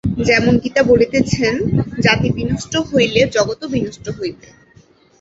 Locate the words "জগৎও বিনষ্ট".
3.35-4.05